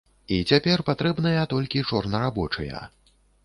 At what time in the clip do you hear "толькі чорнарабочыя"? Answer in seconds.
1.53-2.85